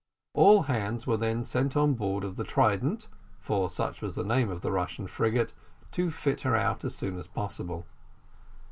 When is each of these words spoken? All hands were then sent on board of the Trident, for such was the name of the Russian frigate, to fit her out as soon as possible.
All 0.33 0.63
hands 0.63 1.05
were 1.05 1.15
then 1.17 1.45
sent 1.45 1.77
on 1.77 1.93
board 1.93 2.23
of 2.23 2.35
the 2.35 2.43
Trident, 2.43 3.07
for 3.37 3.69
such 3.69 4.01
was 4.01 4.15
the 4.15 4.23
name 4.23 4.49
of 4.49 4.61
the 4.61 4.71
Russian 4.71 5.05
frigate, 5.05 5.53
to 5.91 6.09
fit 6.09 6.41
her 6.41 6.55
out 6.55 6.83
as 6.83 6.95
soon 6.95 7.19
as 7.19 7.27
possible. 7.27 7.85